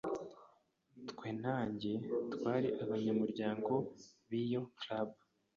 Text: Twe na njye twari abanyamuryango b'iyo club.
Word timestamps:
Twe 1.09 1.29
na 1.43 1.57
njye 1.71 1.93
twari 2.33 2.69
abanyamuryango 2.83 3.73
b'iyo 4.27 4.61
club. 4.79 5.09